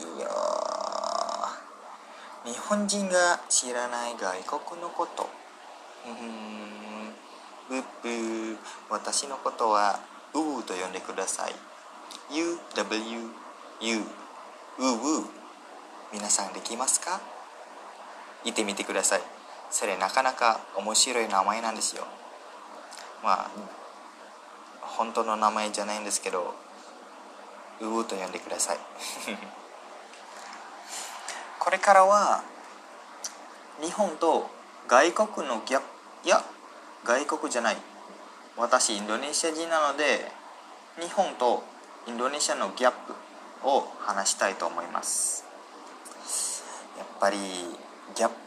[0.00, 0.28] いや
[2.46, 5.28] 日本人が知らない外国のこと
[6.06, 7.12] うん
[7.68, 8.56] ブッブー
[8.88, 10.00] 私のことは
[10.32, 11.52] ウーと呼んでください
[12.30, 13.28] UWU
[14.78, 15.26] ウーウー
[16.10, 17.20] 皆さんできますか
[18.44, 19.20] 言ってみてください
[19.70, 22.06] それなかなか面白い名前なんですよ
[23.22, 23.81] まあ
[25.02, 26.54] 本当の名前じゃないんですけど
[27.80, 28.78] ウーと呼んでください。
[31.58, 32.44] これからは
[33.80, 34.48] 日本と
[34.86, 35.86] 外国のギャップ
[36.28, 36.44] いや
[37.02, 37.76] 外国じゃない
[38.56, 40.30] 私インドネシア人なので
[41.00, 41.64] 日本と
[42.06, 43.12] インドネシアのギャップ
[43.68, 45.44] を話したいと思います。
[46.96, 47.38] やっぱり
[48.14, 48.42] ギャップ